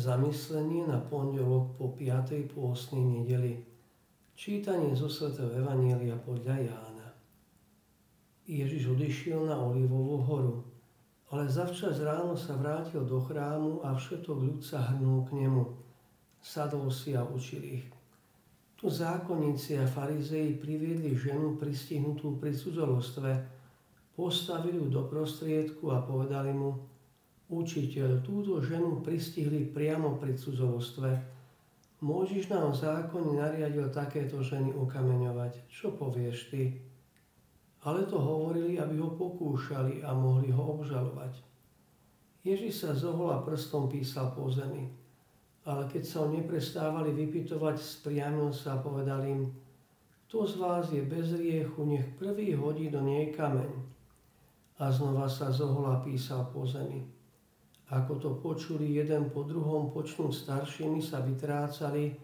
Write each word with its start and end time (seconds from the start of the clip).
Zamyslenie 0.00 0.88
na 0.88 0.96
pondelok 0.96 1.76
po 1.76 1.92
5. 1.92 2.56
pôstnej 2.56 3.04
nedeli. 3.04 3.60
Čítanie 4.32 4.96
zo 4.96 5.12
svätého 5.12 5.52
Evanielia 5.52 6.16
podľa 6.16 6.56
Jána. 6.56 7.08
Ježiš 8.48 8.96
odišiel 8.96 9.44
na 9.44 9.60
Olivovú 9.60 10.24
horu, 10.24 10.56
ale 11.28 11.52
zavčas 11.52 12.00
ráno 12.00 12.32
sa 12.32 12.56
vrátil 12.56 13.04
do 13.04 13.20
chrámu 13.20 13.84
a 13.84 13.92
všetok 13.92 14.38
ľud 14.40 14.60
sa 14.64 14.80
hrnul 14.88 15.28
k 15.28 15.36
nemu. 15.36 15.68
Sadol 16.40 16.88
si 16.88 17.12
a 17.12 17.20
učil 17.20 17.60
ich. 17.60 17.84
Tu 18.80 18.88
zákonníci 18.88 19.76
a 19.76 19.84
farizei 19.84 20.56
priviedli 20.56 21.12
ženu 21.12 21.60
pristihnutú 21.60 22.40
pri 22.40 22.56
cudzolostve, 22.56 23.36
postavili 24.16 24.80
ju 24.80 24.88
do 24.88 25.04
prostriedku 25.04 25.92
a 25.92 26.00
povedali 26.00 26.56
mu, 26.56 26.88
Učiteľ, 27.50 28.22
túto 28.22 28.62
ženu 28.62 29.02
pristihli 29.02 29.66
priamo 29.66 30.14
pri 30.22 30.38
cudzolostve. 30.38 31.10
Môžiš 31.98 32.46
nám 32.46 32.70
v 32.70 32.78
zákone 32.78 33.42
nariadil 33.42 33.90
takéto 33.90 34.38
ženy 34.38 34.70
ukameňovať. 34.70 35.66
Čo 35.66 35.98
povieš 35.98 36.54
ty? 36.54 36.78
Ale 37.82 38.06
to 38.06 38.22
hovorili, 38.22 38.78
aby 38.78 39.02
ho 39.02 39.18
pokúšali 39.18 39.98
a 40.06 40.14
mohli 40.14 40.54
ho 40.54 40.78
obžalovať. 40.78 41.42
Ježiš 42.46 42.86
sa 42.86 42.94
zohol 42.94 43.34
a 43.34 43.42
prstom 43.42 43.90
písal 43.90 44.30
po 44.30 44.46
zemi. 44.46 44.86
Ale 45.66 45.90
keď 45.90 46.02
sa 46.06 46.16
ho 46.22 46.30
neprestávali 46.30 47.10
vypytovať, 47.18 47.82
spriamil 47.82 48.54
sa 48.54 48.78
a 48.78 48.82
povedal 48.86 49.26
im, 49.26 49.50
kto 50.30 50.46
z 50.46 50.54
vás 50.62 50.86
je 50.94 51.02
bez 51.02 51.34
riechu, 51.34 51.82
nech 51.82 52.06
prvý 52.14 52.54
hodí 52.54 52.86
do 52.94 53.02
nej 53.02 53.34
kameň. 53.34 53.74
A 54.78 54.86
znova 54.86 55.26
sa 55.26 55.50
zohol 55.50 55.90
a 55.90 55.98
písal 55.98 56.46
po 56.54 56.62
zemi. 56.62 57.18
Ako 57.90 58.22
to 58.22 58.30
počuli 58.38 58.94
jeden 58.94 59.34
po 59.34 59.42
druhom, 59.42 59.90
počnúť 59.90 60.30
staršími 60.30 61.02
sa 61.02 61.26
vytrácali, 61.26 62.14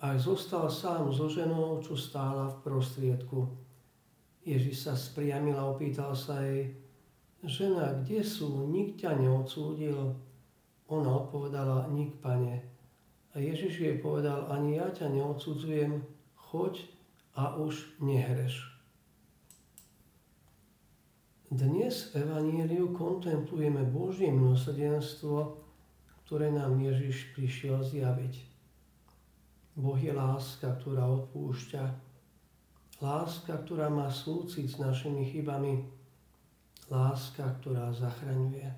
až 0.00 0.16
zostal 0.32 0.68
sám 0.68 1.08
so 1.12 1.28
ženou, 1.28 1.80
čo 1.80 1.96
stála 1.96 2.52
v 2.52 2.56
prostriedku. 2.60 3.48
Ježiš 4.44 4.88
sa 4.88 4.94
spriamil 4.96 5.56
a 5.56 5.68
opýtal 5.68 6.16
sa 6.16 6.40
jej, 6.44 6.76
žena, 7.44 7.96
kde 8.00 8.24
sú, 8.24 8.68
nik 8.68 9.00
ťa 9.00 9.16
neodsúdil? 9.16 10.16
Ona 10.88 11.10
odpovedala, 11.24 11.88
nik, 11.92 12.20
pane. 12.20 12.64
A 13.32 13.40
Ježiš 13.40 13.80
jej 13.80 13.96
povedal, 14.00 14.48
ani 14.52 14.80
ja 14.80 14.88
ťa 14.88 15.12
neodsudzujem, 15.12 16.04
choď 16.34 16.84
a 17.36 17.56
už 17.56 18.00
nehreš. 18.02 18.69
Dnes 21.60 22.08
v 22.16 22.24
Evaníliu 22.24 22.96
kontemplujeme 22.96 23.84
Božie 23.84 24.32
milosrdenstvo, 24.32 25.60
ktoré 26.24 26.48
nám 26.48 26.80
Ježiš 26.80 27.36
prišiel 27.36 27.84
zjaviť. 27.84 28.34
Boh 29.76 30.00
je 30.00 30.08
láska, 30.08 30.72
ktorá 30.80 31.04
odpúšťa, 31.04 31.84
láska, 33.04 33.60
ktorá 33.60 33.92
má 33.92 34.08
súcit 34.08 34.72
s 34.72 34.80
našimi 34.80 35.28
chybami, 35.28 35.84
láska, 36.88 37.44
ktorá 37.60 37.92
zachraňuje. 37.92 38.72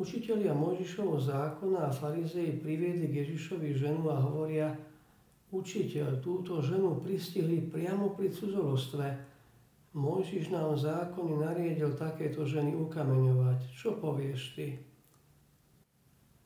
Učitelia 0.00 0.56
Mojžišovho 0.56 1.20
zákona 1.20 1.84
a 1.84 1.92
farizei 1.92 2.48
priviedli 2.56 3.12
k 3.12 3.28
Ježišovi 3.28 3.76
ženu 3.76 4.08
a 4.08 4.16
hovoria, 4.24 4.72
učiteľ, 5.52 6.24
túto 6.24 6.64
ženu 6.64 6.96
pristihli 6.96 7.60
priamo 7.60 8.16
pri 8.16 8.32
cudzolostve, 8.32 9.31
Mojžiš 9.92 10.48
nám 10.48 10.72
v 10.72 10.88
zákone 10.88 11.44
nariedil 11.44 11.92
takéto 12.00 12.48
ženy 12.48 12.72
ukameňovať. 12.80 13.76
Čo 13.76 14.00
povieš 14.00 14.56
ty? 14.56 14.80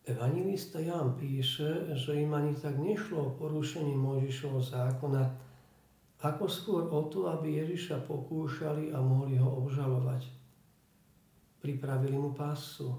Evangelista 0.02 0.82
Ján 0.82 1.14
píše, 1.14 1.94
že 1.94 2.18
im 2.18 2.34
ani 2.34 2.58
tak 2.58 2.74
nešlo 2.78 3.22
o 3.22 3.34
porušenie 3.38 3.94
Mojžišovho 3.94 4.62
zákona, 4.62 5.22
ako 6.26 6.44
skôr 6.50 6.82
o 6.90 7.06
to, 7.06 7.30
aby 7.30 7.62
Ježiša 7.62 8.02
pokúšali 8.06 8.90
a 8.90 8.98
mohli 8.98 9.38
ho 9.38 9.46
obžalovať. 9.62 10.26
Pripravili 11.62 12.18
mu 12.18 12.34
pásu. 12.34 12.98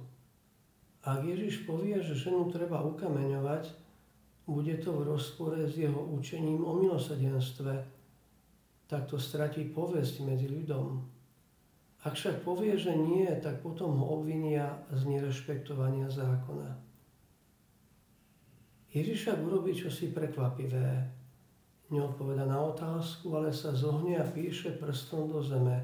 Ak 1.04 1.28
Ježiš 1.28 1.68
povie, 1.68 2.00
že 2.00 2.16
ženu 2.16 2.48
treba 2.48 2.84
ukameňovať, 2.88 3.72
bude 4.48 4.80
to 4.80 4.96
v 4.96 5.12
rozpore 5.12 5.60
s 5.60 5.76
jeho 5.76 6.08
učením 6.08 6.64
o 6.64 6.72
milosadenstve, 6.80 7.97
tak 8.88 9.12
to 9.12 9.20
stratí 9.20 9.68
povesť 9.68 10.24
medzi 10.24 10.48
ľuďom. 10.48 10.86
Ak 12.08 12.16
však 12.16 12.48
povie, 12.48 12.80
že 12.80 12.96
nie, 12.96 13.28
tak 13.44 13.60
potom 13.60 14.00
ho 14.00 14.06
obvinia 14.20 14.80
z 14.96 15.12
nerešpektovania 15.12 16.08
zákona. 16.08 16.80
Ježiš 18.96 19.28
však 19.28 19.38
urobí 19.44 19.76
čosi 19.76 20.16
prekvapivé. 20.16 21.04
Neodpoveda 21.92 22.48
na 22.48 22.64
otázku, 22.64 23.28
ale 23.36 23.52
sa 23.52 23.76
zohne 23.76 24.20
a 24.20 24.26
píše 24.28 24.80
prstom 24.80 25.28
do 25.28 25.44
zeme. 25.44 25.84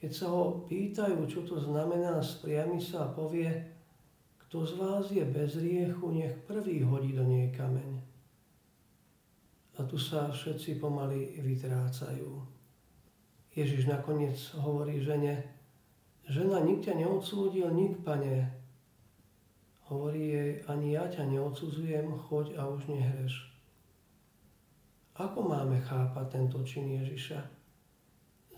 Keď 0.00 0.10
sa 0.12 0.32
ho 0.32 0.64
pýtajú, 0.64 1.28
čo 1.28 1.44
to 1.44 1.60
znamená, 1.60 2.24
spriami 2.24 2.80
sa 2.80 3.04
a 3.04 3.12
povie, 3.12 3.52
kto 4.48 4.64
z 4.64 4.72
vás 4.80 5.04
je 5.12 5.20
bez 5.22 5.60
riechu, 5.60 6.08
nech 6.08 6.32
prvý 6.48 6.80
hodí 6.80 7.12
do 7.12 7.22
nej 7.22 7.52
kameň. 7.52 8.09
A 9.80 9.88
tu 9.88 9.96
sa 9.96 10.28
všetci 10.28 10.76
pomaly 10.76 11.40
vytrácajú. 11.40 12.44
Ježiš 13.56 13.88
nakoniec 13.88 14.36
hovorí 14.60 15.00
žene, 15.00 15.40
žena, 16.28 16.60
nik 16.60 16.84
ťa 16.84 17.00
neodsúdil, 17.00 17.72
nik, 17.72 18.04
pane. 18.04 18.60
Hovorí 19.88 20.36
jej, 20.36 20.50
ani 20.68 20.92
ja 20.92 21.08
ťa 21.08 21.24
neodsudzujem, 21.32 22.12
choď 22.28 22.60
a 22.60 22.68
už 22.68 22.92
nehreš. 22.92 23.48
Ako 25.16 25.48
máme 25.48 25.80
chápať 25.80 26.26
tento 26.28 26.60
čin 26.62 27.00
Ježiša? 27.00 27.40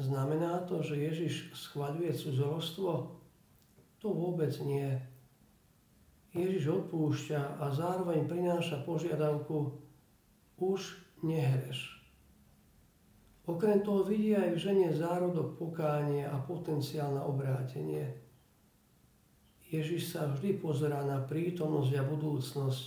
Znamená 0.03 0.67
to, 0.67 0.83
že 0.83 0.99
Ježiš 0.99 1.55
schvaľuje 1.55 2.19
cudzolostvo? 2.19 3.15
To 4.03 4.09
vôbec 4.11 4.51
nie. 4.67 4.91
Ježiš 6.35 6.83
odpúšťa 6.83 7.63
a 7.63 7.71
zároveň 7.71 8.27
prináša 8.27 8.83
požiadavku 8.83 9.79
už 10.59 11.02
nehreš. 11.23 12.03
Okrem 13.43 13.83
toho 13.83 14.07
vidí 14.07 14.39
aj 14.39 14.55
v 14.55 14.63
žene 14.63 14.89
zárodok 14.95 15.59
pokánie 15.59 16.23
a 16.23 16.39
potenciál 16.39 17.11
na 17.11 17.27
obrátenie. 17.27 18.07
Ježiš 19.67 20.15
sa 20.15 20.31
vždy 20.31 20.63
pozerá 20.63 21.03
na 21.03 21.19
prítomnosť 21.25 21.93
a 21.97 22.03
budúcnosť, 22.07 22.85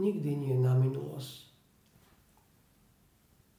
nikdy 0.00 0.30
nie 0.40 0.54
na 0.56 0.72
minulosť. 0.78 1.52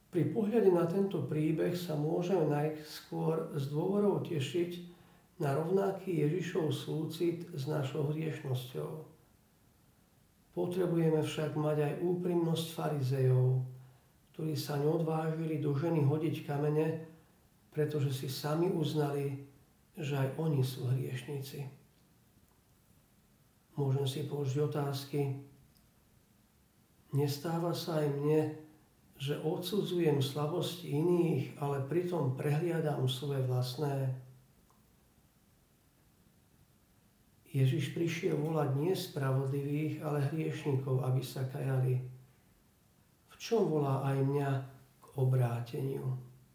Pri 0.10 0.30
pohľade 0.30 0.70
na 0.70 0.86
tento 0.86 1.26
príbeh 1.26 1.74
sa 1.74 1.98
môžeme 1.98 2.46
najskôr 2.46 3.54
z 3.58 3.66
dôvorov 3.70 4.26
tešiť 4.26 4.72
na 5.42 5.58
rovnaký 5.58 6.22
Ježišov 6.26 6.70
súcit 6.70 7.50
s 7.50 7.66
našou 7.66 8.14
hriešnosťou. 8.14 9.13
Potrebujeme 10.54 11.26
však 11.26 11.58
mať 11.58 11.78
aj 11.82 11.94
úprimnosť 12.06 12.68
farizejov, 12.78 13.66
ktorí 14.34 14.54
sa 14.54 14.78
neodvážili 14.78 15.58
do 15.58 15.74
ženy 15.74 16.06
hodiť 16.06 16.46
kamene, 16.46 17.10
pretože 17.74 18.14
si 18.14 18.30
sami 18.30 18.70
uznali, 18.70 19.34
že 19.98 20.14
aj 20.14 20.38
oni 20.38 20.62
sú 20.62 20.86
hriešníci. 20.90 21.66
Môžem 23.74 24.06
si 24.06 24.30
položiť 24.30 24.58
otázky. 24.62 25.42
Nestáva 27.18 27.74
sa 27.74 28.06
aj 28.06 28.08
mne, 28.14 28.42
že 29.18 29.42
odsudzujem 29.42 30.22
slabosti 30.22 30.94
iných, 30.94 31.58
ale 31.58 31.82
pritom 31.86 32.38
prehliadam 32.38 33.10
svoje 33.10 33.42
vlastné. 33.46 34.14
Ježiš 37.54 37.94
prišiel 37.94 38.34
volať 38.34 38.70
nie 38.82 38.98
spravodlivých, 38.98 40.02
ale 40.02 40.26
hriešnikov, 40.34 41.06
aby 41.06 41.22
sa 41.22 41.46
kajali. 41.46 42.02
V 43.30 43.36
čom 43.38 43.70
volá 43.70 44.02
aj 44.10 44.18
mňa 44.26 44.50
k 44.98 45.06
obráteniu? 45.22 46.18